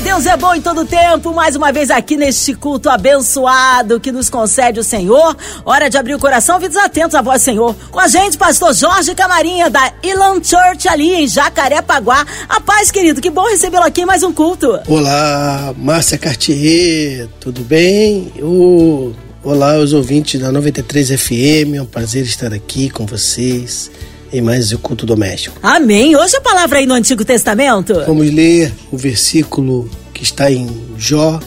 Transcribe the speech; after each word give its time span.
Deus 0.00 0.26
é 0.26 0.36
bom 0.36 0.52
em 0.54 0.60
todo 0.60 0.84
tempo. 0.84 1.32
Mais 1.32 1.54
uma 1.54 1.70
vez 1.70 1.88
aqui 1.88 2.16
neste 2.16 2.52
culto 2.52 2.90
abençoado 2.90 4.00
que 4.00 4.10
nos 4.10 4.28
concede 4.28 4.80
o 4.80 4.84
Senhor. 4.84 5.36
Hora 5.64 5.88
de 5.88 5.96
abrir 5.96 6.14
o 6.14 6.18
coração, 6.18 6.56
ouvidos 6.56 6.76
atentos 6.76 7.14
à 7.14 7.22
voz 7.22 7.42
do 7.42 7.44
Senhor. 7.44 7.76
Com 7.92 8.00
a 8.00 8.08
gente, 8.08 8.36
pastor 8.36 8.74
Jorge 8.74 9.14
Camarinha, 9.14 9.70
da 9.70 9.92
Elan 10.02 10.42
Church, 10.42 10.88
ali 10.88 11.14
em 11.14 11.28
Jacarepaguá. 11.28 12.26
A 12.48 12.60
paz, 12.60 12.90
querido, 12.90 13.20
que 13.20 13.30
bom 13.30 13.48
recebê-lo 13.48 13.84
aqui 13.84 14.02
em 14.02 14.06
mais 14.06 14.24
um 14.24 14.32
culto. 14.32 14.80
Olá, 14.88 15.72
Márcia 15.78 16.18
Cartier, 16.18 17.28
tudo 17.38 17.62
bem? 17.62 18.32
O... 18.40 19.12
Olá, 19.44 19.76
os 19.76 19.92
ouvintes 19.92 20.40
da 20.40 20.50
93 20.50 21.20
FM, 21.20 21.74
é 21.76 21.82
um 21.82 21.86
prazer 21.86 22.24
estar 22.24 22.52
aqui 22.52 22.88
com 22.88 23.04
vocês 23.04 23.90
em 24.34 24.40
mais 24.40 24.72
um 24.72 24.78
culto 24.78 25.06
doméstico. 25.06 25.56
Amém. 25.62 26.16
Hoje 26.16 26.36
a 26.36 26.40
palavra 26.40 26.80
aí 26.80 26.86
no 26.86 26.94
Antigo 26.94 27.24
Testamento. 27.24 27.94
Vamos 28.04 28.32
ler 28.32 28.74
o 28.90 28.96
versículo 28.96 29.88
que 30.12 30.24
está 30.24 30.50
em 30.50 30.68
Jó, 30.98 31.38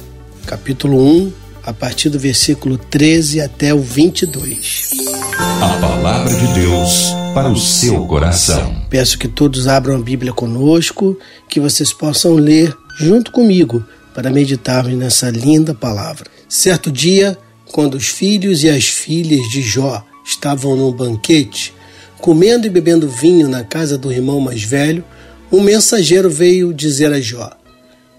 capítulo 0.45 0.97
1, 0.97 1.33
a 1.65 1.73
partir 1.73 2.07
do 2.07 2.17
versículo 2.17 2.77
13 2.77 3.41
até 3.41 3.73
o 3.73 3.81
22. 3.81 4.91
A 5.37 5.67
palavra 5.81 6.33
de 6.33 6.47
Deus 6.53 7.09
para 7.33 7.49
o 7.49 7.57
seu 7.57 8.05
coração. 8.05 8.81
Peço 8.89 9.19
que 9.19 9.27
todos 9.27 9.67
abram 9.67 9.97
a 9.97 10.01
Bíblia 10.01 10.31
conosco, 10.31 11.19
que 11.49 11.59
vocês 11.59 11.91
possam 11.91 12.35
ler 12.35 12.73
junto 12.97 13.33
comigo 13.33 13.83
para 14.15 14.29
meditarmos 14.29 14.93
nessa 14.93 15.29
linda 15.29 15.73
palavra. 15.73 16.31
Certo 16.47 16.89
dia, 16.89 17.37
quando 17.65 17.95
os 17.95 18.07
filhos 18.07 18.63
e 18.63 18.69
as 18.69 18.87
filhas 18.87 19.41
de 19.49 19.61
Jó 19.61 20.01
estavam 20.25 20.77
num 20.77 20.93
banquete, 20.93 21.75
comendo 22.19 22.67
e 22.67 22.69
bebendo 22.69 23.07
vinho 23.07 23.47
na 23.47 23.63
casa 23.63 23.97
do 23.97 24.11
irmão 24.11 24.39
mais 24.39 24.63
velho, 24.63 25.03
um 25.51 25.61
mensageiro 25.61 26.29
veio 26.29 26.73
dizer 26.73 27.11
a 27.11 27.21
Jó: 27.21 27.51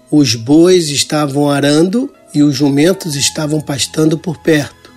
Os 0.09 0.35
bois 0.35 0.89
estavam 0.89 1.49
arando 1.49 2.11
e 2.33 2.43
os 2.43 2.55
jumentos 2.55 3.15
estavam 3.15 3.61
pastando 3.61 4.17
por 4.17 4.37
perto. 4.37 4.89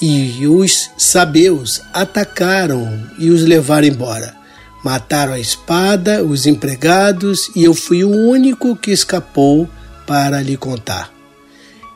E 0.00 0.46
os 0.46 0.90
sabeus 0.98 1.80
atacaram 1.92 3.08
e 3.18 3.30
os 3.30 3.42
levaram 3.42 3.86
embora. 3.86 4.36
Mataram 4.84 5.32
a 5.32 5.40
espada, 5.40 6.22
os 6.22 6.46
empregados, 6.46 7.50
e 7.56 7.64
eu 7.64 7.74
fui 7.74 8.04
o 8.04 8.10
único 8.10 8.76
que 8.76 8.90
escapou 8.90 9.68
para 10.06 10.40
lhe 10.40 10.56
contar. 10.56 11.12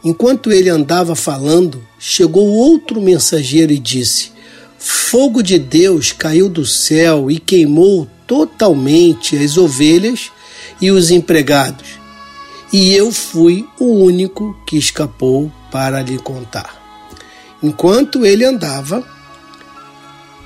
Enquanto 0.03 0.51
ele 0.51 0.71
andava 0.71 1.15
falando, 1.15 1.87
chegou 1.99 2.49
outro 2.49 3.01
mensageiro 3.03 3.71
e 3.71 3.79
disse: 3.79 4.30
Fogo 4.83 5.43
de 5.43 5.59
Deus 5.59 6.11
caiu 6.11 6.49
do 6.49 6.65
céu 6.65 7.31
e 7.31 7.39
queimou 7.39 8.09
totalmente 8.27 9.37
as 9.37 9.59
ovelhas 9.59 10.33
e 10.81 10.91
os 10.91 11.11
empregados. 11.11 12.01
E 12.73 12.95
eu 12.95 13.13
fui 13.13 13.69
o 13.79 13.85
único 13.85 14.57
que 14.67 14.79
escapou 14.79 15.53
para 15.71 16.01
lhe 16.01 16.17
contar. 16.17 16.81
Enquanto 17.63 18.25
ele 18.25 18.43
andava, 18.43 19.07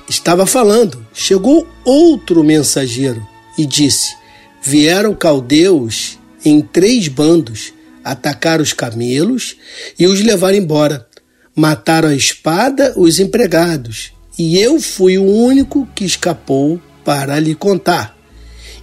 estava 0.09 0.45
falando, 0.45 1.07
chegou 1.13 1.65
outro 1.85 2.43
mensageiro 2.43 3.25
e 3.57 3.65
disse: 3.65 4.13
Vieram 4.61 5.15
caldeus 5.15 6.19
em 6.43 6.59
três 6.61 7.07
bandos 7.07 7.71
atacar 8.03 8.59
os 8.59 8.73
camelos 8.73 9.55
e 9.97 10.05
os 10.05 10.19
levar 10.19 10.53
embora. 10.53 11.07
Mataram 11.55 12.09
a 12.09 12.15
espada 12.15 12.93
os 12.97 13.17
empregados, 13.17 14.11
e 14.37 14.59
eu 14.59 14.79
fui 14.79 15.17
o 15.17 15.25
único 15.25 15.87
que 15.95 16.05
escapou 16.05 16.79
para 17.03 17.39
lhe 17.39 17.55
contar. 17.55 18.15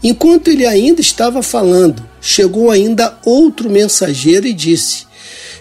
Enquanto 0.03 0.49
ele 0.49 0.67
ainda 0.67 1.01
estava 1.01 1.43
falando, 1.43 2.03
chegou 2.21 2.71
ainda 2.71 3.19
outro 3.25 3.71
mensageiro 3.71 4.47
e 4.47 4.53
disse: 4.53 5.07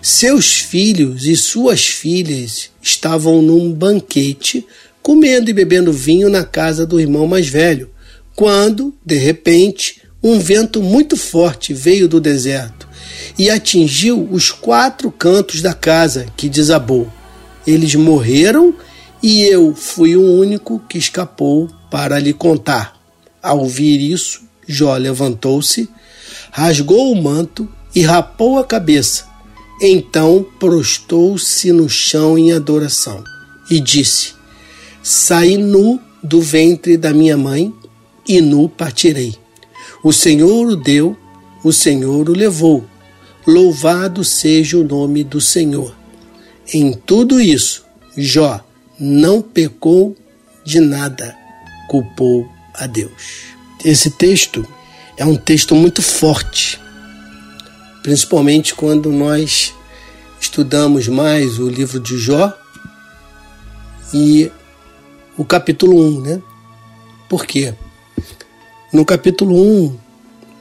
Seus 0.02 0.60
filhos 0.60 1.26
e 1.26 1.36
suas 1.36 1.86
filhas 1.86 2.70
estavam 2.82 3.42
num 3.42 3.72
banquete, 3.72 4.66
comendo 5.02 5.50
e 5.50 5.54
bebendo 5.54 5.92
vinho 5.92 6.30
na 6.30 6.44
casa 6.44 6.86
do 6.86 7.00
irmão 7.00 7.28
mais 7.28 7.48
velho, 7.48 7.90
quando, 8.36 8.94
de 9.06 9.16
repente, 9.16 10.02
um 10.24 10.40
vento 10.40 10.82
muito 10.82 11.18
forte 11.18 11.74
veio 11.74 12.08
do 12.08 12.20
deserto 12.20 12.88
e 13.38 13.50
atingiu 13.50 14.28
os 14.32 14.52
quatro 14.52 15.12
cantos 15.12 15.62
da 15.62 15.74
casa, 15.74 16.26
que 16.36 16.50
desabou. 16.50 17.12
Eles 17.66 17.94
morreram 17.96 18.74
e 19.22 19.44
eu 19.44 19.76
fui 19.76 20.16
o 20.16 20.24
único 20.24 20.80
que 20.90 20.98
escapou 20.98 21.70
para 21.90 22.18
lhe 22.18 22.34
contar. 22.34 23.00
Ao 23.42 23.60
ouvir 23.60 24.00
isso, 24.02 24.42
Jó 24.68 24.96
levantou-se, 24.98 25.90
rasgou 26.52 27.12
o 27.12 27.22
manto 27.22 27.70
e 27.94 28.02
rapou 28.02 28.58
a 28.58 28.64
cabeça. 28.64 29.26
Então 29.82 30.46
prostou-se 30.60 31.72
no 31.72 31.90
chão 31.90 32.38
em 32.38 32.52
adoração 32.52 33.24
e 33.70 33.80
disse: 33.80 34.34
Saí 35.04 35.58
nu 35.58 36.00
do 36.24 36.42
ventre 36.42 36.98
da 36.98 37.14
minha 37.14 37.38
mãe 37.38 37.74
e 38.28 38.42
nu 38.42 38.70
partirei. 38.70 39.36
O 40.04 40.12
Senhor 40.12 40.68
o 40.68 40.76
deu, 40.76 41.18
o 41.64 41.72
Senhor 41.72 42.30
o 42.30 42.34
levou. 42.34 42.86
Louvado 43.46 44.24
seja 44.24 44.78
o 44.78 44.84
nome 44.84 45.24
do 45.24 45.42
Senhor. 45.42 45.96
Em 46.72 46.94
tudo 46.94 47.42
isso, 47.42 47.84
Jó 48.16 48.64
não 49.02 49.42
pecou 49.42 50.16
de 50.64 50.80
nada, 50.80 51.36
culpou 51.90 52.48
a 52.76 52.86
Deus. 52.86 53.48
Esse 53.84 54.12
texto 54.12 54.64
é 55.18 55.26
um 55.26 55.36
texto 55.36 55.74
muito 55.74 56.04
forte, 56.04 56.80
principalmente 58.04 58.76
quando 58.76 59.12
nós 59.12 59.74
estudamos 60.40 61.08
mais 61.08 61.58
o 61.58 61.68
livro 61.68 62.00
de 62.00 62.16
Jó 62.20 62.54
e 64.14 64.52
o 65.36 65.44
capítulo 65.44 66.00
1, 66.00 66.22
né? 66.22 66.42
Por 67.28 67.48
quê? 67.48 67.74
No 68.94 69.04
capítulo 69.04 69.56
1, 69.56 69.98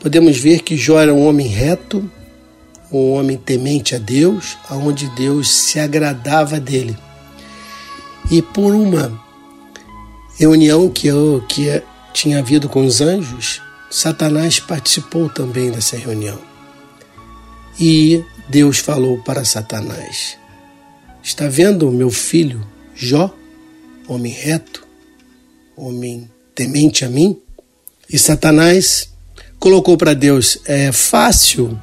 podemos 0.01 0.39
ver 0.39 0.63
que 0.63 0.79
Jó 0.79 0.99
era 0.99 1.13
um 1.13 1.27
homem 1.27 1.47
reto, 1.47 2.11
um 2.91 3.13
homem 3.13 3.37
temente 3.37 3.95
a 3.95 3.99
Deus, 3.99 4.57
aonde 4.67 5.11
Deus 5.11 5.51
se 5.51 5.79
agradava 5.79 6.59
dele. 6.59 6.97
E 8.31 8.41
por 8.41 8.73
uma 8.75 9.21
reunião 10.39 10.89
que, 10.89 11.09
eu, 11.09 11.45
que 11.49 11.83
tinha 12.13 12.39
havido 12.39 12.69
com 12.69 12.87
os 12.87 13.01
anjos, 13.01 13.61
Satanás 13.91 14.61
participou 14.61 15.29
também 15.29 15.71
dessa 15.71 15.97
reunião. 15.97 16.39
E 17.79 18.25
Deus 18.49 18.79
falou 18.79 19.19
para 19.19 19.45
Satanás: 19.45 20.39
Está 21.23 21.49
vendo 21.49 21.89
o 21.89 21.93
meu 21.93 22.11
filho 22.11 22.65
Jó, 22.95 23.35
homem 24.07 24.33
reto, 24.33 24.87
homem 25.77 26.31
temente 26.55 27.05
a 27.05 27.09
mim? 27.09 27.37
E 28.09 28.17
Satanás 28.17 29.13
colocou 29.59 29.97
para 29.97 30.15
Deus: 30.15 30.59
É 30.67 30.93
fácil 30.93 31.77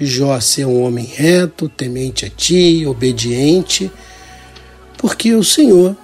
Jó 0.00 0.40
ser 0.40 0.66
um 0.66 0.82
homem 0.82 1.04
reto, 1.04 1.68
temente 1.68 2.26
a 2.26 2.30
ti, 2.30 2.84
obediente 2.84 3.92
porque 5.04 5.34
o 5.34 5.44
Senhor 5.44 5.94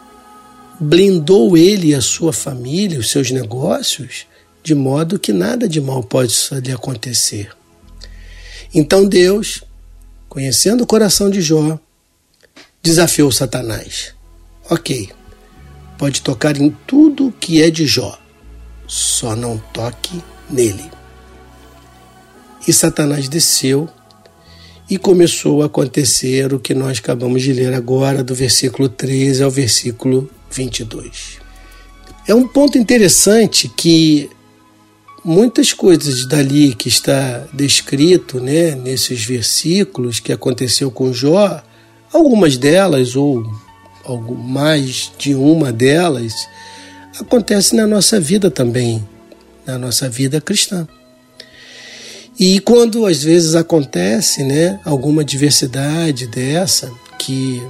blindou 0.78 1.56
ele 1.56 1.88
e 1.88 1.94
a 1.94 2.02
sua 2.02 2.34
família, 2.34 2.98
os 2.98 3.10
seus 3.10 3.30
negócios, 3.30 4.26
de 4.62 4.74
modo 4.74 5.18
que 5.18 5.32
nada 5.32 5.66
de 5.66 5.80
mal 5.80 6.02
pode 6.02 6.34
lhe 6.62 6.70
acontecer. 6.70 7.50
Então 8.74 9.08
Deus, 9.08 9.64
conhecendo 10.28 10.84
o 10.84 10.86
coração 10.86 11.30
de 11.30 11.40
Jó, 11.40 11.80
desafiou 12.82 13.32
Satanás. 13.32 14.12
Ok, 14.68 15.08
pode 15.96 16.20
tocar 16.20 16.54
em 16.58 16.68
tudo 16.86 17.32
que 17.40 17.62
é 17.62 17.70
de 17.70 17.86
Jó, 17.86 18.20
só 18.86 19.34
não 19.34 19.56
toque 19.72 20.22
nele. 20.50 20.90
E 22.68 22.72
Satanás 22.74 23.30
desceu 23.30 23.88
e 24.90 24.98
começou 24.98 25.62
a 25.62 25.66
acontecer 25.66 26.52
o 26.52 26.58
que 26.58 26.74
nós 26.74 26.98
acabamos 26.98 27.42
de 27.42 27.52
ler 27.52 27.72
agora, 27.72 28.24
do 28.24 28.34
versículo 28.34 28.88
13 28.88 29.44
ao 29.44 29.50
versículo 29.50 30.28
22. 30.50 31.38
É 32.26 32.34
um 32.34 32.46
ponto 32.46 32.76
interessante 32.76 33.68
que 33.68 34.28
muitas 35.24 35.72
coisas 35.72 36.26
dali 36.26 36.74
que 36.74 36.88
está 36.88 37.46
descrito 37.52 38.40
né, 38.40 38.74
nesses 38.74 39.24
versículos 39.24 40.18
que 40.18 40.32
aconteceu 40.32 40.90
com 40.90 41.12
Jó, 41.12 41.62
algumas 42.12 42.56
delas, 42.56 43.14
ou 43.14 43.44
mais 44.44 45.12
de 45.16 45.36
uma 45.36 45.72
delas, 45.72 46.34
acontece 47.18 47.76
na 47.76 47.86
nossa 47.86 48.18
vida 48.18 48.50
também, 48.50 49.06
na 49.64 49.78
nossa 49.78 50.08
vida 50.08 50.40
cristã. 50.40 50.88
E 52.40 52.58
quando 52.58 53.04
às 53.04 53.22
vezes 53.22 53.54
acontece, 53.54 54.42
né, 54.42 54.80
alguma 54.82 55.20
adversidade 55.20 56.26
dessa, 56.26 56.90
que 57.18 57.62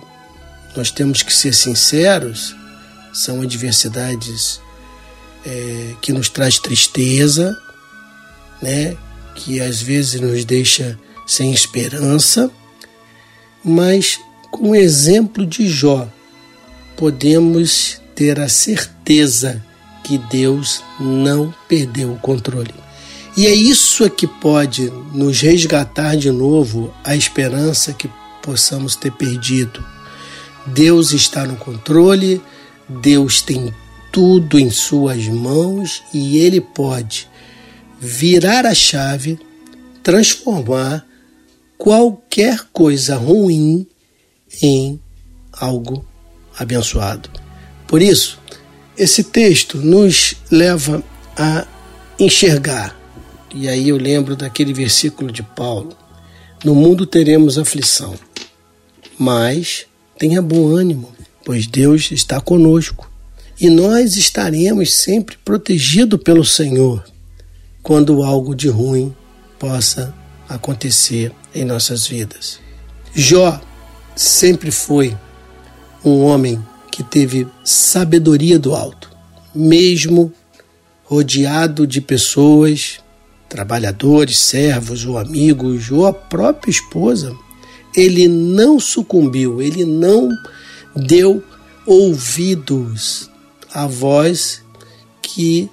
nós 0.77 0.93
temos 0.93 1.25
que 1.25 1.33
ser 1.33 1.53
sinceros, 1.53 2.55
são 3.13 3.43
adversidades 3.43 4.61
é, 5.45 5.95
que 6.01 6.13
nos 6.13 6.29
traz 6.29 6.61
tristeza, 6.61 7.53
né, 8.63 8.97
que 9.35 9.61
às 9.61 9.83
vezes 9.83 10.21
nos 10.21 10.45
deixa 10.45 10.97
sem 11.27 11.53
esperança, 11.53 12.49
mas 13.65 14.21
com 14.53 14.71
o 14.71 14.77
exemplo 14.77 15.45
de 15.45 15.69
Jó, 15.69 16.09
podemos 16.97 18.01
ter 18.15 18.39
a 18.39 18.49
certeza 18.49 19.61
que 20.05 20.17
Deus 20.17 20.81
não 21.01 21.53
perdeu 21.69 22.13
o 22.13 22.19
controle. 22.21 22.73
E 23.37 23.47
é 23.47 23.55
isso 23.55 24.09
que 24.11 24.27
pode 24.27 24.91
nos 25.13 25.41
resgatar 25.41 26.17
de 26.17 26.31
novo 26.31 26.93
a 27.05 27.15
esperança 27.15 27.93
que 27.93 28.11
possamos 28.43 28.97
ter 28.97 29.13
perdido. 29.13 29.85
Deus 30.67 31.13
está 31.13 31.47
no 31.47 31.57
controle, 31.57 32.43
Deus 32.89 33.41
tem 33.41 33.73
tudo 34.13 34.59
em 34.59 34.71
Suas 34.71 35.27
mãos 35.29 36.03
e 36.13 36.39
Ele 36.39 36.61
pode 36.61 37.29
virar 38.01 38.67
a 38.67 38.75
chave, 38.75 39.39
transformar 40.03 41.07
qualquer 41.79 42.67
coisa 42.73 43.17
ruim 43.17 43.87
em 44.63 45.01
algo 45.53 46.05
abençoado. 46.59 47.31
Por 47.87 48.03
isso, 48.03 48.39
esse 48.97 49.25
texto 49.25 49.79
nos 49.79 50.35
leva 50.51 51.03
a 51.37 51.67
enxergar, 52.19 52.95
e 53.55 53.69
aí 53.69 53.89
eu 53.89 53.97
lembro 53.97 54.37
daquele 54.37 54.73
versículo 54.73 55.33
de 55.33 55.43
Paulo: 55.43 55.97
No 56.65 56.75
mundo 56.75 57.07
teremos 57.07 57.59
aflição, 57.59 58.15
mas 59.19 59.87
tenha 60.19 60.41
bom 60.41 60.69
ânimo, 60.69 61.13
pois 61.45 61.67
Deus 61.67 62.11
está 62.13 62.41
conosco. 62.41 63.11
E 63.61 63.69
nós 63.69 64.17
estaremos 64.17 64.95
sempre 64.95 65.37
protegidos 65.45 66.23
pelo 66.23 66.45
Senhor 66.45 67.05
quando 67.83 68.23
algo 68.23 68.55
de 68.55 68.69
ruim 68.69 69.15
possa 69.59 70.15
acontecer 70.49 71.33
em 71.55 71.65
nossas 71.65 72.07
vidas. 72.07 72.59
Jó 73.15 73.61
sempre 74.17 74.71
foi 74.71 75.17
um 76.05 76.23
homem 76.23 76.63
que 76.91 77.03
teve 77.03 77.47
sabedoria 77.63 78.59
do 78.59 78.75
alto, 78.75 79.11
mesmo 79.55 80.33
rodeado 81.05 81.87
de 81.87 82.01
pessoas, 82.01 83.01
trabalhadores, 83.51 84.39
servos 84.39 85.05
ou 85.05 85.19
amigos 85.19 85.91
ou 85.91 86.07
a 86.07 86.13
própria 86.13 86.71
esposa, 86.71 87.37
ele 87.95 88.27
não 88.27 88.81
sucumbiu, 88.81 89.61
ele 89.61 89.85
não 89.85 90.31
deu 90.97 91.45
ouvidos 91.85 93.29
à 93.75 93.87
voz 93.87 94.63
que 95.21 95.69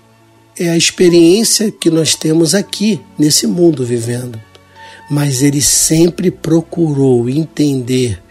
é 0.59 0.69
a 0.69 0.77
experiência 0.77 1.71
que 1.71 1.89
nós 1.89 2.15
temos 2.15 2.53
aqui 2.53 3.00
nesse 3.18 3.47
mundo 3.47 3.85
vivendo 3.85 4.38
mas 5.09 5.41
ele 5.41 5.62
sempre 5.62 6.29
procurou 6.29 7.29
entender 7.29 8.21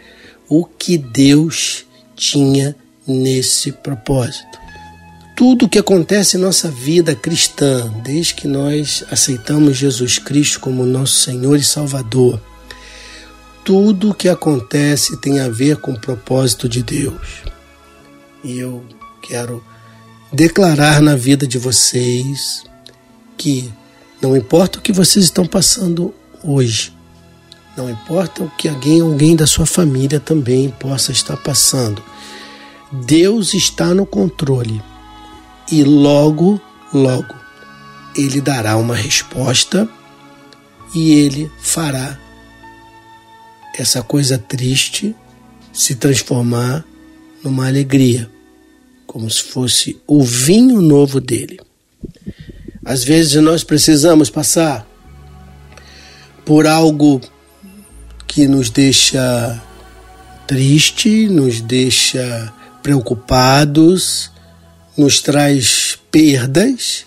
o 0.47 0.63
que 0.63 0.97
Deus 0.97 1.85
tinha 2.15 2.75
nesse 3.05 3.71
propósito. 3.71 4.56
Tudo 5.37 5.69
que 5.69 5.77
acontece 5.77 6.35
em 6.35 6.39
nossa 6.39 6.67
vida 6.67 7.13
cristã, 7.13 7.93
desde 8.03 8.33
que 8.33 8.47
nós 8.47 9.03
aceitamos 9.11 9.77
Jesus 9.77 10.17
Cristo 10.17 10.59
como 10.59 10.83
nosso 10.83 11.13
Senhor 11.19 11.57
e 11.57 11.63
Salvador, 11.63 12.41
tudo 13.63 14.15
que 14.15 14.27
acontece 14.27 15.15
tem 15.17 15.39
a 15.39 15.47
ver 15.47 15.77
com 15.77 15.91
o 15.91 16.01
propósito 16.01 16.67
de 16.67 16.81
Deus. 16.81 17.43
E 18.43 18.57
eu 18.57 18.83
quero 19.21 19.63
declarar 20.33 21.03
na 21.03 21.15
vida 21.15 21.45
de 21.45 21.59
vocês 21.59 22.63
que 23.37 23.71
não 24.19 24.35
importa 24.35 24.79
o 24.79 24.81
que 24.81 24.91
vocês 24.91 25.25
estão 25.25 25.45
passando 25.45 26.15
hoje. 26.43 26.91
Não 27.77 27.87
importa 27.87 28.43
o 28.43 28.49
que 28.57 28.67
alguém, 28.67 29.01
alguém 29.01 29.35
da 29.35 29.45
sua 29.45 29.67
família 29.67 30.19
também 30.19 30.71
possa 30.79 31.11
estar 31.11 31.37
passando. 31.37 32.01
Deus 32.91 33.53
está 33.53 33.93
no 33.93 34.03
controle 34.03 34.81
e 35.71 35.83
logo, 35.83 36.61
logo, 36.93 37.35
Ele 38.15 38.41
dará 38.41 38.77
uma 38.77 38.95
resposta 38.95 39.87
e 40.93 41.13
Ele 41.13 41.51
fará 41.59 42.17
essa 43.77 44.01
coisa 44.01 44.37
triste 44.37 45.15
se 45.71 45.95
transformar 45.95 46.83
numa 47.43 47.67
alegria, 47.67 48.29
como 49.05 49.29
se 49.29 49.43
fosse 49.43 50.01
o 50.07 50.23
vinho 50.23 50.81
novo 50.81 51.21
dele. 51.21 51.59
Às 52.83 53.03
vezes 53.03 53.35
nós 53.41 53.63
precisamos 53.63 54.29
passar 54.29 54.87
por 56.43 56.65
algo 56.65 57.21
que 58.25 58.47
nos 58.47 58.69
deixa 58.69 59.61
triste, 60.47 61.27
nos 61.27 61.61
deixa 61.61 62.53
preocupados, 62.81 64.31
nos 64.97 65.21
traz 65.21 65.99
perdas, 66.09 67.05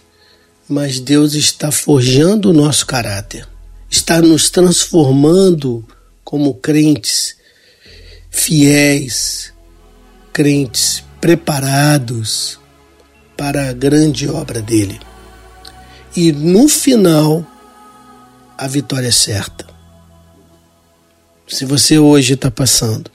mas 0.68 1.00
Deus 1.00 1.34
está 1.34 1.72
forjando 1.72 2.50
o 2.50 2.52
nosso 2.52 2.86
caráter, 2.86 3.46
está 3.90 4.22
nos 4.22 4.48
transformando 4.48 5.84
como 6.22 6.54
crentes 6.54 7.36
fiéis, 8.30 9.52
crentes 10.32 11.02
preparados 11.20 12.60
para 13.36 13.68
a 13.68 13.72
grande 13.72 14.28
obra 14.28 14.62
dele. 14.62 15.00
E 16.14 16.30
no 16.30 16.68
final, 16.68 17.44
a 18.56 18.68
vitória 18.68 19.08
é 19.08 19.12
certa. 19.12 19.66
Se 21.48 21.64
você 21.64 21.98
hoje 21.98 22.34
está 22.34 22.50
passando 22.50 23.10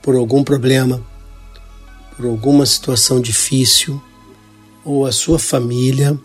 por 0.00 0.14
algum 0.14 0.44
problema, 0.44 1.04
por 2.16 2.26
alguma 2.26 2.66
situação 2.66 3.20
difícil, 3.20 4.02
ou 4.84 5.06
a 5.06 5.12
sua 5.12 5.38
família 5.38 6.18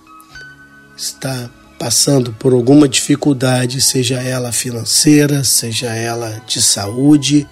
está 0.95 1.49
passando 1.77 2.33
por 2.33 2.53
alguma 2.53 2.87
dificuldade, 2.87 3.81
seja 3.81 4.21
ela 4.21 4.51
financeira, 4.51 5.43
seja 5.43 5.87
ela 5.87 6.41
de 6.47 6.61
saúde, 6.61 7.47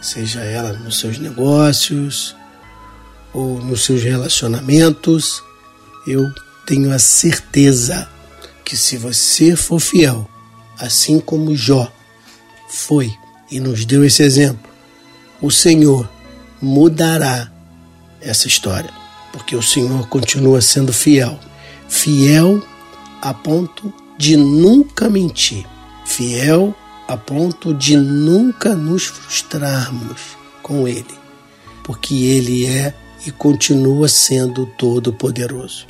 seja 0.00 0.40
ela 0.40 0.72
nos 0.74 1.00
seus 1.00 1.18
negócios 1.18 2.36
ou 3.32 3.60
nos 3.60 3.84
seus 3.84 4.02
relacionamentos, 4.02 5.42
eu 6.06 6.24
tenho 6.66 6.92
a 6.92 6.98
certeza 6.98 8.08
que 8.64 8.76
se 8.76 8.96
você 8.96 9.56
for 9.56 9.80
fiel, 9.80 10.28
assim 10.78 11.18
como 11.18 11.56
Jó 11.56 11.90
foi 12.68 13.12
e 13.50 13.58
nos 13.60 13.84
deu 13.84 14.04
esse 14.04 14.22
exemplo, 14.22 14.70
o 15.40 15.50
Senhor 15.50 16.08
mudará 16.60 17.50
essa 18.20 18.48
história, 18.48 18.90
porque 19.32 19.54
o 19.54 19.62
Senhor 19.62 20.08
continua 20.08 20.60
sendo 20.60 20.92
fiel, 20.92 21.38
fiel 21.88 22.62
a 23.20 23.32
ponto 23.32 23.92
de 24.16 24.36
nunca 24.36 25.08
mentir, 25.08 25.66
fiel 26.04 26.74
a 27.06 27.16
ponto 27.16 27.72
de 27.72 27.96
nunca 27.96 28.74
nos 28.74 29.04
frustrarmos 29.04 30.36
com 30.62 30.86
Ele, 30.86 31.04
porque 31.84 32.14
Ele 32.14 32.66
é 32.66 32.94
e 33.26 33.30
continua 33.30 34.08
sendo 34.08 34.66
todo-poderoso. 34.78 35.86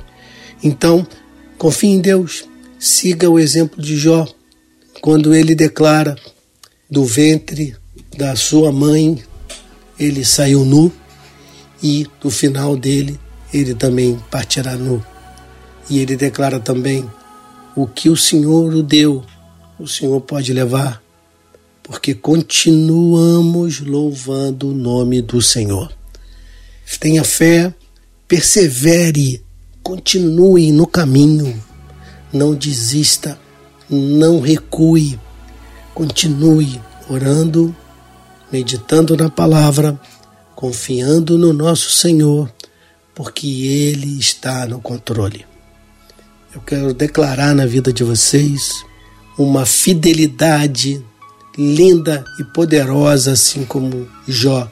Então, 0.63 1.07
confie 1.57 1.89
em 1.89 2.01
Deus, 2.01 2.45
Siga 2.79 3.29
o 3.29 3.41
exemplo 3.41 3.83
de 3.83 3.97
Jó, 3.97 4.25
quando 5.01 5.35
ele 5.35 5.55
declara: 5.55 6.17
do 6.89 7.05
ventre 7.05 7.75
da 8.17 8.37
sua 8.37 8.71
mãe 8.71 9.21
ele 9.99 10.25
saiu 10.25 10.65
nu, 10.65 10.93
e 11.83 12.07
do 12.21 12.31
final 12.31 12.77
dele 12.77 13.19
ele 13.53 13.75
também 13.75 14.19
partirá 14.31 14.77
nu. 14.77 15.05
E 15.89 15.99
ele 15.99 16.17
declara 16.17 16.61
também: 16.61 17.09
o 17.75 17.87
que 17.87 18.09
o 18.09 18.17
Senhor 18.17 18.75
o 18.75 18.83
deu, 18.83 19.25
o 19.79 19.87
Senhor 19.87 20.21
pode 20.21 20.53
levar, 20.53 21.03
porque 21.83 22.15
continuamos 22.15 23.81
louvando 23.81 24.71
o 24.71 24.75
nome 24.75 25.23
do 25.23 25.41
Senhor. 25.41 25.93
Tenha 27.01 27.23
fé, 27.23 27.73
persevere, 28.27 29.43
continue 29.83 30.73
no 30.73 30.87
caminho 30.87 31.69
não 32.33 32.55
desista, 32.55 33.39
não 33.89 34.41
recue, 34.41 35.19
continue 35.95 36.81
orando, 37.09 37.75
meditando 38.53 39.17
na 39.17 39.31
palavra, 39.31 39.99
confiando 40.59 41.39
no 41.39 41.53
nosso 41.53 41.89
Senhor, 41.89 42.53
porque 43.15 43.47
Ele 43.47 44.19
está 44.19 44.67
no 44.67 44.81
controle. 44.81 45.47
Eu 46.53 46.61
quero 46.61 46.93
declarar 46.93 47.55
na 47.55 47.65
vida 47.65 47.93
de 47.93 48.03
vocês 48.03 48.85
uma 49.39 49.65
fidelidade 49.65 51.01
linda 51.57 52.25
e 52.41 52.45
poderosa, 52.53 53.35
assim 53.35 53.65
como 53.65 54.09
Jó 54.27 54.69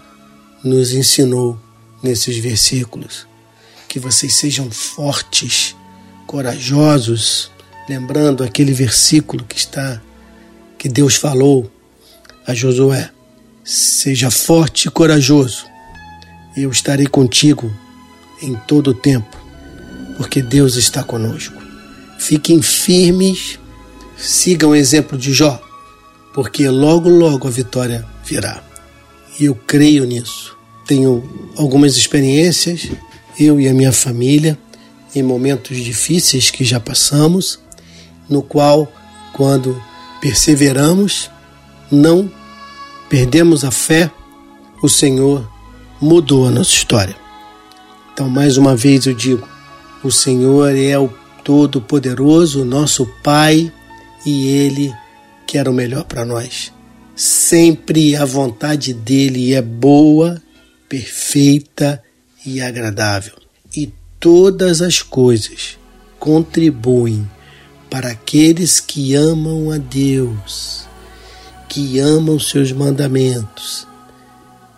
nos 0.64 0.93
ensinou 0.93 1.57
nesses 2.02 2.37
versículos. 2.38 3.25
Que 3.87 4.00
vocês 4.00 4.35
sejam 4.35 4.69
fortes, 4.69 5.76
corajosos, 6.26 7.49
lembrando 7.88 8.43
aquele 8.43 8.73
versículo 8.73 9.45
que 9.45 9.57
está 9.57 10.02
que 10.76 10.88
Deus 10.88 11.14
falou 11.14 11.71
a 12.45 12.52
Josué: 12.52 13.09
Seja 13.62 14.33
forte 14.33 14.88
e 14.88 14.90
corajoso. 14.90 15.75
Eu 16.57 16.71
estarei 16.71 17.07
contigo 17.07 17.71
em 18.41 18.55
todo 18.67 18.89
o 18.89 18.95
tempo, 18.95 19.37
porque 20.17 20.41
Deus 20.41 20.77
está 20.77 21.05
conosco. 21.05 21.55
Fiquem 22.19 22.63
firmes, 22.63 23.59
sigam 24.17 24.71
o 24.71 24.75
exemplo 24.75 25.19
de 25.19 25.35
Jó, 25.35 25.61
porque 26.33 26.67
logo, 26.67 27.11
logo 27.11 27.47
a 27.47 27.51
vitória 27.51 28.07
virá. 28.25 28.63
E 29.39 29.45
eu 29.45 29.55
creio 29.55 30.07
nisso. 30.07 30.57
Tenho 30.87 31.53
algumas 31.57 31.95
experiências, 31.97 32.89
eu 33.39 33.61
e 33.61 33.69
a 33.69 33.75
minha 33.75 33.93
família, 33.93 34.59
em 35.15 35.23
momentos 35.23 35.77
difíceis 35.77 36.51
que 36.51 36.65
já 36.65 36.81
passamos, 36.81 37.59
no 38.31 38.43
qual, 38.43 38.91
quando 39.35 39.79
perseveramos, 40.23 41.31
não 41.91 42.33
perdemos 43.11 43.63
a 43.63 43.71
fé, 43.71 44.11
o 44.83 44.89
Senhor 44.89 45.47
mudou 46.00 46.47
a 46.47 46.50
nossa 46.50 46.71
história. 46.71 47.17
Então, 48.12 48.29
mais 48.29 48.57
uma 48.57 48.76
vez 48.76 49.07
eu 49.07 49.15
digo: 49.15 49.47
o 50.03 50.11
Senhor 50.11 50.75
é 50.75 50.99
o 50.99 51.09
Todo-Poderoso, 51.45 52.65
nosso 52.65 53.07
Pai, 53.23 53.73
e 54.25 54.47
Ele 54.49 54.93
quer 55.47 55.69
o 55.69 55.73
melhor 55.73 56.05
para 56.05 56.25
nós. 56.25 56.73
Sempre 57.15 58.17
a 58.17 58.25
vontade 58.25 58.93
dele 58.93 59.55
é 59.55 59.62
boa, 59.62 60.43
perfeita 60.88 62.03
e 62.45 62.61
agradável. 62.61 63.35
E 63.75 63.93
todas 64.21 64.83
as 64.83 65.03
coisas 65.03 65.79
contribuem 66.19 67.29
para 67.88 68.11
aqueles 68.11 68.81
que 68.81 69.15
amam 69.15 69.71
a 69.71 69.79
Deus, 69.79 70.87
que 71.69 71.99
amam 71.99 72.38
seus 72.38 72.73
mandamentos, 72.73 73.87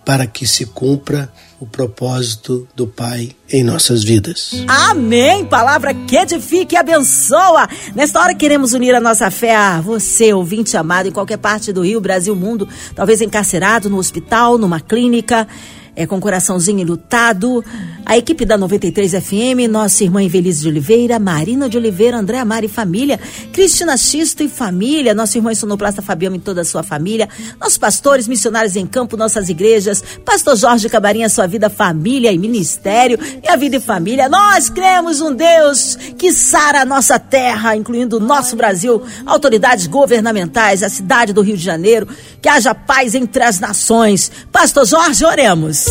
para 0.09 0.27
que 0.27 0.47
se 0.47 0.65
cumpra 0.65 1.31
o 1.61 1.67
propósito 1.67 2.67
do 2.75 2.87
Pai 2.87 3.33
em 3.53 3.63
nossas 3.63 4.03
vidas. 4.03 4.65
Amém! 4.67 5.45
Palavra 5.45 5.93
que 5.93 6.17
edifica 6.17 6.77
e 6.77 6.79
abençoa. 6.79 7.69
Nesta 7.95 8.19
hora 8.19 8.35
queremos 8.35 8.73
unir 8.73 8.95
a 8.95 9.01
nossa 9.01 9.31
fé 9.31 9.55
a 9.55 9.83
você, 9.83 10.33
ouvinte 10.33 10.79
amado, 10.79 11.09
em 11.09 11.13
qualquer 11.13 11.37
parte 11.37 11.75
do 11.75 11.83
Rio, 11.83 12.01
Brasil, 12.01 12.35
mundo, 12.35 12.67
talvez 12.95 13.21
encarcerado, 13.21 13.91
no 13.91 13.99
hospital, 13.99 14.57
numa 14.57 14.81
clínica 14.81 15.47
é, 15.95 16.07
com 16.07 16.19
coraçãozinho 16.19 16.87
lutado. 16.87 17.63
A 18.09 18.17
equipe 18.17 18.47
da 18.47 18.57
93 18.57 19.13
FM, 19.13 19.69
nossa 19.71 20.03
irmã 20.03 20.25
Evelise 20.25 20.63
de 20.63 20.69
Oliveira, 20.69 21.19
Marina 21.19 21.69
de 21.69 21.77
Oliveira, 21.77 22.17
André 22.17 22.39
e 22.63 22.67
família, 22.69 23.21
Cristina 23.53 23.99
Xisto 23.99 24.43
e 24.43 24.49
família, 24.49 25.13
nossa 25.13 25.37
irmã 25.37 25.55
sonoplasta 25.55 26.01
Fabiana 26.01 26.37
e 26.37 26.39
toda 26.39 26.63
a 26.63 26.65
sua 26.65 26.83
família, 26.83 27.29
nossos 27.61 27.77
pastores, 27.77 28.27
missionários 28.27 28.77
em 28.77 28.87
campo, 28.87 29.15
nossas 29.15 29.51
igrejas, 29.51 30.03
pastor 30.25 30.57
Jorge 30.57 30.89
Cabarinha, 30.89 31.29
sua 31.29 31.47
vida, 31.47 31.69
família 31.69 32.33
e 32.33 32.39
ministério, 32.39 33.19
e 33.45 33.47
a 33.47 33.57
vida 33.57 33.77
e 33.77 33.81
família. 33.81 34.27
Nós 34.27 34.71
cremos 34.71 35.21
um 35.21 35.35
Deus 35.35 35.95
que 36.17 36.33
sara 36.33 36.81
a 36.81 36.87
nossa 36.87 37.19
terra, 37.19 37.77
incluindo 37.77 38.17
o 38.17 38.21
nosso 38.21 38.57
Brasil, 38.57 39.03
autoridades 39.27 39.87
governamentais, 39.87 40.83
a 40.83 40.89
cidade 40.89 41.35
do 41.35 41.43
Rio 41.43 41.59
de 41.59 41.63
Janeiro, 41.63 42.09
que 42.41 42.49
haja 42.49 42.75
paz 42.75 43.15
entre 43.15 43.43
as 43.43 43.61
nações. 43.61 44.33
Pastor 44.51 44.87
Jorge, 44.87 45.27
oremos. 45.27 45.85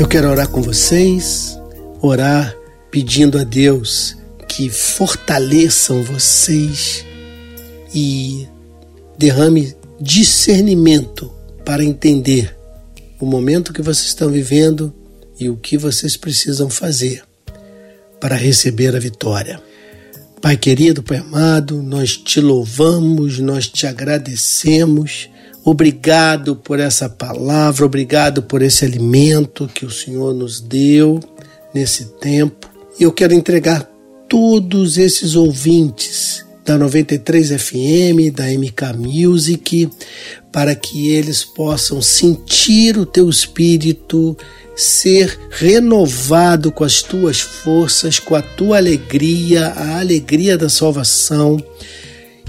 Eu 0.00 0.08
quero 0.08 0.30
orar 0.30 0.48
com 0.48 0.62
vocês, 0.62 1.59
orar 2.00 2.56
pedindo 2.90 3.38
a 3.38 3.44
Deus 3.44 4.16
que 4.48 4.68
fortaleçam 4.68 6.02
vocês 6.02 7.04
e 7.94 8.46
derrame 9.16 9.74
discernimento 10.00 11.30
para 11.64 11.84
entender 11.84 12.56
o 13.20 13.26
momento 13.26 13.72
que 13.72 13.82
vocês 13.82 14.08
estão 14.08 14.30
vivendo 14.30 14.92
e 15.38 15.48
o 15.48 15.56
que 15.56 15.76
vocês 15.76 16.16
precisam 16.16 16.68
fazer 16.68 17.22
para 18.20 18.34
receber 18.34 18.94
a 18.96 18.98
vitória. 18.98 19.62
Pai 20.40 20.56
querido, 20.56 21.02
Pai 21.02 21.18
amado, 21.18 21.82
nós 21.82 22.16
te 22.16 22.40
louvamos, 22.40 23.38
nós 23.38 23.68
te 23.68 23.86
agradecemos 23.86 25.28
Obrigado 25.62 26.56
por 26.56 26.80
essa 26.80 27.08
palavra, 27.08 27.84
obrigado 27.84 28.42
por 28.42 28.62
esse 28.62 28.84
alimento 28.84 29.68
que 29.68 29.84
o 29.84 29.90
Senhor 29.90 30.34
nos 30.34 30.58
deu 30.58 31.20
nesse 31.74 32.06
tempo. 32.20 32.68
E 32.98 33.02
eu 33.02 33.12
quero 33.12 33.32
entregar 33.32 33.88
todos 34.28 34.98
esses 34.98 35.34
ouvintes 35.34 36.44
da 36.64 36.76
93 36.78 37.48
FM, 37.60 38.32
da 38.34 38.46
MK 38.46 38.96
Music, 38.96 39.90
para 40.52 40.74
que 40.74 41.10
eles 41.10 41.44
possam 41.44 42.02
sentir 42.02 42.98
o 42.98 43.06
teu 43.06 43.28
espírito, 43.28 44.36
ser 44.76 45.38
renovado 45.50 46.70
com 46.70 46.84
as 46.84 47.02
tuas 47.02 47.40
forças, 47.40 48.18
com 48.18 48.34
a 48.34 48.42
tua 48.42 48.76
alegria, 48.76 49.68
a 49.68 49.98
alegria 49.98 50.56
da 50.56 50.68
salvação, 50.68 51.62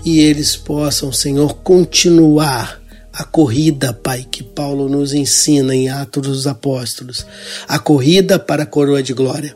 e 0.03 0.19
eles 0.19 0.55
possam, 0.55 1.11
Senhor, 1.11 1.55
continuar 1.57 2.80
a 3.21 3.23
corrida, 3.23 3.93
Pai, 3.93 4.25
que 4.29 4.41
Paulo 4.41 4.89
nos 4.89 5.13
ensina 5.13 5.75
em 5.75 5.89
Atos 5.89 6.27
dos 6.27 6.47
Apóstolos, 6.47 7.23
a 7.67 7.77
corrida 7.77 8.39
para 8.39 8.63
a 8.63 8.65
coroa 8.65 9.03
de 9.03 9.13
glória. 9.13 9.55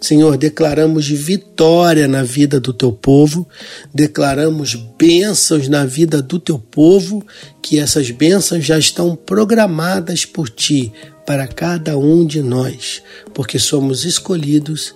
Senhor, 0.00 0.36
declaramos 0.36 1.06
vitória 1.06 2.08
na 2.08 2.24
vida 2.24 2.58
do 2.58 2.72
teu 2.72 2.90
povo, 2.90 3.48
declaramos 3.94 4.74
bênçãos 4.98 5.68
na 5.68 5.86
vida 5.86 6.20
do 6.20 6.40
teu 6.40 6.58
povo, 6.58 7.24
que 7.62 7.78
essas 7.78 8.10
bênçãos 8.10 8.64
já 8.64 8.78
estão 8.80 9.14
programadas 9.14 10.24
por 10.24 10.48
ti 10.48 10.92
para 11.24 11.46
cada 11.46 11.96
um 11.96 12.26
de 12.26 12.42
nós, 12.42 13.00
porque 13.32 13.60
somos 13.60 14.04
escolhidos 14.04 14.92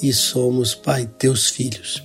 e 0.00 0.12
somos, 0.12 0.72
Pai, 0.72 1.10
teus 1.18 1.48
filhos. 1.48 2.03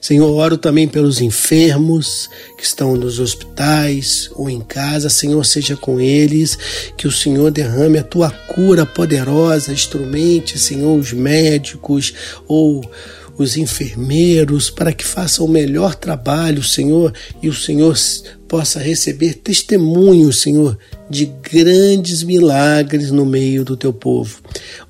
Senhor, 0.00 0.30
oro 0.30 0.56
também 0.56 0.86
pelos 0.86 1.20
enfermos 1.20 2.28
que 2.56 2.64
estão 2.64 2.96
nos 2.96 3.18
hospitais 3.18 4.30
ou 4.34 4.48
em 4.50 4.60
casa. 4.60 5.08
Senhor, 5.08 5.44
seja 5.44 5.76
com 5.76 6.00
eles, 6.00 6.58
que 6.96 7.06
o 7.06 7.12
Senhor 7.12 7.50
derrame 7.50 7.98
a 7.98 8.04
tua 8.04 8.30
cura 8.30 8.84
poderosa, 8.84 9.72
instrumente, 9.72 10.58
Senhor, 10.58 10.98
os 10.98 11.12
médicos 11.12 12.12
ou 12.46 12.82
os 13.36 13.56
enfermeiros, 13.56 14.70
para 14.70 14.92
que 14.92 15.04
façam 15.04 15.44
o 15.44 15.48
melhor 15.48 15.94
trabalho, 15.94 16.62
Senhor, 16.62 17.12
e 17.42 17.48
o 17.48 17.54
Senhor 17.54 17.96
possa 18.48 18.78
receber 18.78 19.34
testemunhos, 19.34 20.40
Senhor, 20.40 20.78
de 21.10 21.26
grandes 21.42 22.22
milagres 22.22 23.10
no 23.10 23.26
meio 23.26 23.64
do 23.64 23.76
teu 23.76 23.92
povo. 23.92 24.38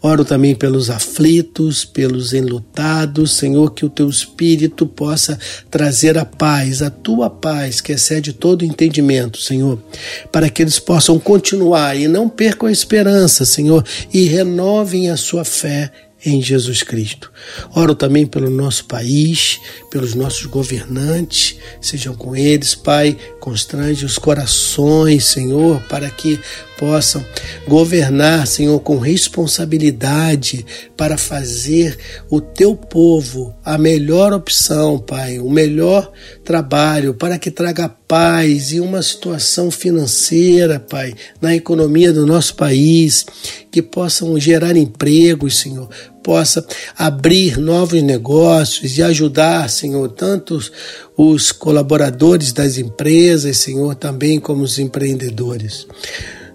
Oro 0.02 0.24
também 0.24 0.54
pelos 0.54 0.90
aflitos, 0.90 1.84
pelos 1.84 2.32
enlutados, 2.32 3.36
Senhor, 3.36 3.72
que 3.72 3.84
o 3.84 3.90
teu 3.90 4.08
espírito 4.08 4.86
possa 4.86 5.38
trazer 5.70 6.18
a 6.18 6.24
paz, 6.24 6.82
a 6.82 6.90
tua 6.90 7.30
paz 7.30 7.80
que 7.80 7.92
excede 7.92 8.32
todo 8.32 8.64
entendimento, 8.64 9.40
Senhor, 9.40 9.82
para 10.30 10.50
que 10.50 10.62
eles 10.62 10.78
possam 10.78 11.18
continuar 11.18 11.96
e 11.96 12.06
não 12.06 12.28
percam 12.28 12.68
a 12.68 12.72
esperança, 12.72 13.44
Senhor, 13.44 13.84
e 14.12 14.24
renovem 14.26 15.10
a 15.10 15.16
sua 15.16 15.44
fé 15.44 15.90
em 16.24 16.40
Jesus 16.40 16.82
Cristo. 16.82 17.30
Oro 17.74 17.94
também 17.94 18.26
pelo 18.26 18.50
nosso 18.50 18.86
país, 18.86 19.60
pelos 19.90 20.14
nossos 20.14 20.46
governantes, 20.46 21.56
sejam 21.80 22.14
com 22.14 22.34
eles, 22.34 22.74
Pai, 22.74 23.16
constrange 23.40 24.04
os 24.04 24.18
corações, 24.18 25.24
Senhor, 25.26 25.80
para 25.82 26.08
que 26.08 26.40
possam 26.78 27.24
governar, 27.66 28.46
Senhor, 28.46 28.78
com 28.80 28.98
responsabilidade 28.98 30.66
para 30.96 31.16
fazer 31.16 31.96
o 32.28 32.40
teu 32.40 32.74
povo 32.74 33.54
a 33.64 33.78
melhor 33.78 34.32
opção, 34.32 34.98
Pai, 34.98 35.38
o 35.38 35.48
melhor 35.48 36.10
trabalho 36.44 37.14
para 37.14 37.38
que 37.38 37.50
traga 37.50 37.88
paz 37.88 38.72
e 38.72 38.80
uma 38.80 39.02
situação 39.02 39.70
financeira, 39.70 40.78
Pai, 40.80 41.14
na 41.40 41.54
economia 41.54 42.12
do 42.12 42.26
nosso 42.26 42.54
país, 42.54 43.24
que 43.70 43.82
possam 43.82 44.38
gerar 44.38 44.76
empregos, 44.76 45.58
Senhor, 45.58 45.88
possa 46.24 46.66
abrir 46.96 47.58
novos 47.58 48.02
negócios 48.02 48.96
e 48.96 49.02
ajudar, 49.02 49.68
Senhor, 49.68 50.08
tantos 50.08 50.72
os 51.16 51.52
colaboradores 51.52 52.50
das 52.50 52.78
empresas, 52.78 53.58
Senhor, 53.58 53.94
também 53.94 54.40
como 54.40 54.64
os 54.64 54.78
empreendedores. 54.78 55.86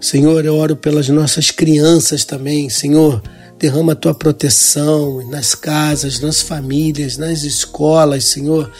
Senhor, 0.00 0.44
eu 0.44 0.56
oro 0.56 0.74
pelas 0.74 1.08
nossas 1.08 1.50
crianças 1.52 2.24
também, 2.24 2.68
Senhor. 2.68 3.22
Derrama 3.58 3.92
a 3.92 3.96
tua 3.96 4.14
proteção 4.14 5.28
nas 5.28 5.54
casas, 5.54 6.18
nas 6.18 6.40
famílias, 6.40 7.18
nas 7.18 7.42
escolas, 7.42 8.24
Senhor, 8.24 8.72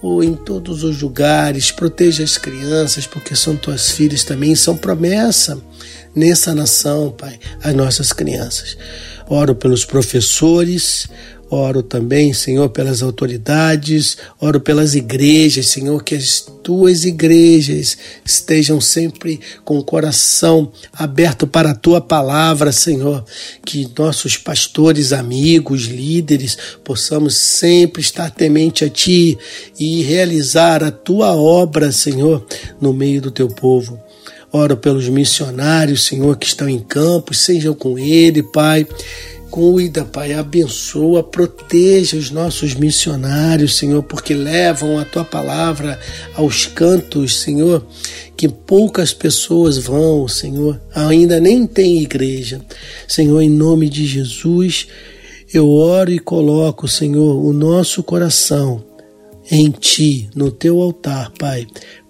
ou 0.00 0.22
em 0.22 0.34
todos 0.34 0.84
os 0.84 1.02
lugares. 1.02 1.72
Proteja 1.72 2.22
as 2.22 2.38
crianças, 2.38 3.06
porque 3.06 3.34
são 3.34 3.56
tuas 3.56 3.90
filhas 3.90 4.22
também, 4.22 4.54
são 4.54 4.76
promessa 4.76 5.60
nessa 6.14 6.54
nação, 6.54 7.10
Pai, 7.10 7.38
as 7.62 7.74
nossas 7.74 8.12
crianças. 8.12 8.78
Oro 9.28 9.54
pelos 9.54 9.84
professores, 9.84 11.08
Oro 11.50 11.82
também, 11.82 12.34
Senhor, 12.34 12.68
pelas 12.68 13.02
autoridades, 13.02 14.18
oro 14.38 14.60
pelas 14.60 14.94
igrejas, 14.94 15.68
Senhor, 15.68 16.04
que 16.04 16.14
as 16.14 16.46
tuas 16.62 17.06
igrejas 17.06 17.96
estejam 18.22 18.82
sempre 18.82 19.40
com 19.64 19.78
o 19.78 19.84
coração 19.84 20.70
aberto 20.92 21.46
para 21.46 21.70
a 21.70 21.74
tua 21.74 22.02
palavra, 22.02 22.70
Senhor. 22.70 23.24
Que 23.64 23.90
nossos 23.98 24.36
pastores, 24.36 25.10
amigos, 25.10 25.84
líderes, 25.84 26.58
possamos 26.84 27.34
sempre 27.34 28.02
estar 28.02 28.30
temente 28.30 28.84
a 28.84 28.90
ti 28.90 29.38
e 29.80 30.02
realizar 30.02 30.84
a 30.84 30.90
tua 30.90 31.34
obra, 31.34 31.90
Senhor, 31.92 32.46
no 32.78 32.92
meio 32.92 33.22
do 33.22 33.30
teu 33.30 33.48
povo. 33.48 33.98
Oro 34.52 34.76
pelos 34.76 35.08
missionários, 35.08 36.04
Senhor, 36.06 36.36
que 36.36 36.46
estão 36.46 36.68
em 36.68 36.78
campos, 36.78 37.40
sejam 37.40 37.74
com 37.74 37.98
ele, 37.98 38.42
Pai 38.42 38.86
Cuida, 39.50 40.04
Pai, 40.04 40.34
abençoa, 40.34 41.22
proteja 41.22 42.18
os 42.18 42.30
nossos 42.30 42.74
missionários, 42.74 43.76
Senhor, 43.76 44.02
porque 44.02 44.34
levam 44.34 44.98
a 44.98 45.06
tua 45.06 45.24
palavra 45.24 45.98
aos 46.34 46.66
cantos, 46.66 47.40
Senhor, 47.40 47.84
que 48.36 48.46
poucas 48.46 49.14
pessoas 49.14 49.78
vão, 49.78 50.28
Senhor, 50.28 50.78
ainda 50.94 51.40
nem 51.40 51.66
tem 51.66 52.02
igreja. 52.02 52.60
Senhor, 53.06 53.40
em 53.40 53.48
nome 53.48 53.88
de 53.88 54.04
Jesus, 54.06 54.86
eu 55.52 55.70
oro 55.70 56.12
e 56.12 56.18
coloco, 56.18 56.86
Senhor, 56.86 57.42
o 57.42 57.52
nosso 57.52 58.02
coração 58.02 58.84
em 59.50 59.70
ti, 59.70 60.28
no 60.34 60.50
teu 60.50 60.78
altar, 60.78 61.32
Pai, 61.38 61.66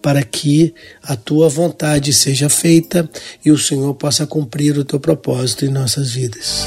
para 0.08 0.22
que 0.22 0.74
a 1.02 1.16
tua 1.16 1.50
vontade 1.50 2.14
seja 2.14 2.48
feita 2.48 3.06
e 3.44 3.50
o 3.50 3.58
Senhor 3.58 3.92
possa 3.92 4.26
cumprir 4.26 4.78
o 4.78 4.82
teu 4.82 4.98
propósito 4.98 5.66
em 5.66 5.68
nossas 5.68 6.12
vidas. 6.12 6.66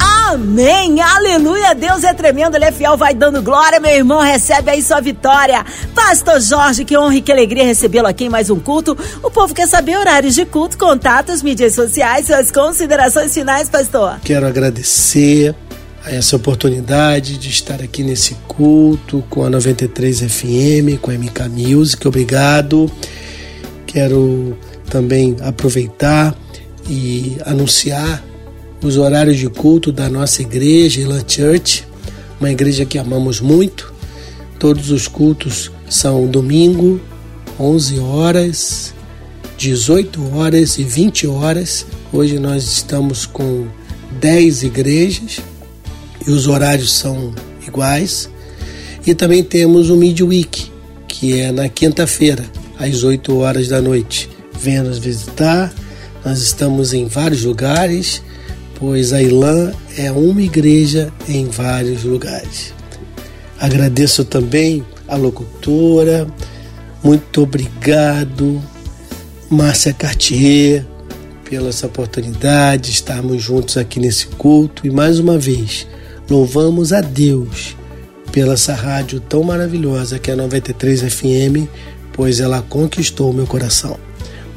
Amém, 0.00 1.00
aleluia, 1.00 1.76
Deus 1.76 2.02
é 2.02 2.12
tremendo, 2.12 2.56
Ele 2.56 2.64
é 2.64 2.72
fiel, 2.72 2.96
vai 2.96 3.14
dando 3.14 3.40
glória, 3.40 3.78
meu 3.78 3.92
irmão, 3.92 4.20
recebe 4.20 4.72
aí 4.72 4.82
sua 4.82 5.00
vitória. 5.00 5.64
Pastor 5.94 6.40
Jorge, 6.40 6.84
que 6.84 6.98
honra 6.98 7.14
e 7.14 7.20
que 7.20 7.30
alegria 7.30 7.64
recebê-lo 7.64 8.08
aqui 8.08 8.24
em 8.24 8.28
mais 8.28 8.50
um 8.50 8.58
culto. 8.58 8.98
O 9.22 9.30
povo 9.30 9.54
quer 9.54 9.68
saber 9.68 9.96
horários 9.98 10.34
de 10.34 10.44
culto, 10.44 10.76
contatos, 10.76 11.44
mídias 11.44 11.76
sociais, 11.76 12.26
suas 12.26 12.50
considerações 12.50 13.32
finais, 13.32 13.68
pastor. 13.68 14.18
Quero 14.24 14.48
agradecer 14.48 15.54
a 16.04 16.12
essa 16.12 16.36
oportunidade 16.36 17.38
de 17.38 17.48
estar 17.48 17.82
aqui 17.82 18.02
nesse 18.02 18.34
culto 18.46 19.24
com 19.28 19.44
a 19.44 19.50
93 19.50 20.20
FM, 20.20 21.00
com 21.00 21.10
a 21.10 21.14
MK 21.14 21.48
Music, 21.48 22.06
obrigado. 22.06 22.90
Quero 23.86 24.56
também 24.88 25.36
aproveitar 25.40 26.36
e 26.88 27.36
anunciar 27.44 28.24
os 28.82 28.96
horários 28.96 29.36
de 29.36 29.48
culto 29.48 29.90
da 29.90 30.08
nossa 30.08 30.42
igreja, 30.42 31.00
Elan 31.00 31.24
Church, 31.26 31.86
uma 32.38 32.50
igreja 32.50 32.84
que 32.84 32.98
amamos 32.98 33.40
muito. 33.40 33.92
Todos 34.58 34.90
os 34.90 35.08
cultos 35.08 35.70
são 35.88 36.26
domingo, 36.26 37.00
11 37.58 37.98
horas, 37.98 38.94
18 39.56 40.36
horas 40.36 40.78
e 40.78 40.84
20 40.84 41.26
horas. 41.26 41.86
Hoje 42.12 42.38
nós 42.38 42.64
estamos 42.64 43.26
com 43.26 43.66
10 44.20 44.62
igrejas 44.62 45.40
e 46.28 46.30
os 46.30 46.46
horários 46.46 46.92
são 46.92 47.34
iguais. 47.66 48.30
E 49.04 49.14
também 49.14 49.42
temos 49.42 49.90
o 49.90 49.96
Midweek, 49.96 50.70
que 51.08 51.40
é 51.40 51.50
na 51.50 51.68
quinta-feira, 51.68 52.44
às 52.78 53.02
8 53.02 53.36
horas 53.36 53.66
da 53.66 53.82
noite. 53.82 54.30
Venha 54.60 54.84
nos 54.84 54.98
visitar. 54.98 55.72
Nós 56.24 56.40
estamos 56.40 56.92
em 56.92 57.06
vários 57.06 57.42
lugares 57.42 58.22
pois 58.78 59.12
a 59.12 59.20
Ilã 59.20 59.72
é 59.96 60.10
uma 60.12 60.40
igreja 60.40 61.12
em 61.28 61.46
vários 61.46 62.04
lugares. 62.04 62.72
Agradeço 63.58 64.24
também 64.24 64.84
a 65.08 65.16
locutora, 65.16 66.28
muito 67.02 67.42
obrigado, 67.42 68.62
Márcia 69.50 69.92
Cartier, 69.92 70.86
pela 71.48 71.70
essa 71.70 71.86
oportunidade 71.86 72.84
de 72.84 72.90
estarmos 72.90 73.42
juntos 73.42 73.76
aqui 73.76 73.98
nesse 73.98 74.26
culto 74.28 74.86
e 74.86 74.90
mais 74.90 75.18
uma 75.18 75.38
vez 75.38 75.86
louvamos 76.28 76.92
a 76.92 77.00
Deus 77.00 77.76
pela 78.30 78.54
essa 78.54 78.74
rádio 78.74 79.20
tão 79.20 79.42
maravilhosa 79.42 80.18
que 80.18 80.30
é 80.30 80.34
a 80.34 80.36
93 80.36 81.02
FM, 81.12 81.68
pois 82.12 82.40
ela 82.40 82.62
conquistou 82.62 83.32
meu 83.32 83.46
coração. 83.46 84.07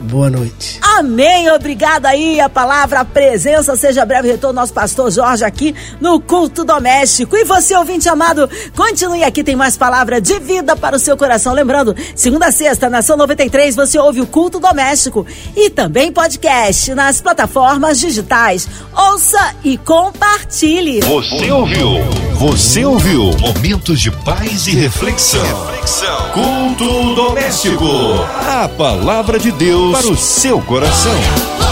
Boa 0.01 0.29
noite. 0.29 0.79
Amém. 0.81 1.49
Obrigado 1.51 2.05
aí. 2.05 2.39
A 2.39 2.49
palavra, 2.49 2.99
a 3.01 3.05
presença. 3.05 3.75
Seja 3.75 4.05
breve 4.05 4.31
retorno 4.31 4.59
nosso 4.59 4.73
pastor 4.73 5.11
Jorge 5.11 5.43
aqui 5.43 5.75
no 5.99 6.19
culto 6.19 6.63
doméstico. 6.63 7.37
E 7.37 7.45
você, 7.45 7.75
ouvinte 7.75 8.09
amado, 8.09 8.49
continue 8.75 9.23
aqui. 9.23 9.43
Tem 9.43 9.55
mais 9.55 9.77
palavra 9.77 10.19
de 10.19 10.39
vida 10.39 10.75
para 10.75 10.95
o 10.95 10.99
seu 10.99 11.15
coração. 11.15 11.53
Lembrando, 11.53 11.95
segunda 12.15 12.47
a 12.47 12.51
sexta, 12.51 12.89
Nação 12.89 13.15
93, 13.15 13.75
você 13.75 13.99
ouve 13.99 14.21
o 14.21 14.27
culto 14.27 14.59
doméstico 14.59 15.25
e 15.55 15.69
também 15.69 16.11
podcast 16.11 16.93
nas 16.93 17.21
plataformas 17.21 17.99
digitais. 17.99 18.67
Ouça 18.95 19.55
e 19.63 19.77
compartilhe. 19.77 21.01
Você 21.01 21.51
ouviu? 21.51 21.89
Você 22.35 22.83
ouviu? 22.85 23.31
Momentos 23.39 23.99
de 23.99 24.09
paz 24.11 24.67
e 24.67 24.71
reflexão. 24.71 25.41
reflexão. 25.67 26.31
Culto 26.31 27.15
doméstico. 27.15 27.85
A 28.47 28.67
palavra 28.67 29.39
de 29.39 29.51
Deus 29.51 29.90
para 29.91 30.07
o 30.07 30.15
seu 30.15 30.61
coração. 30.61 31.70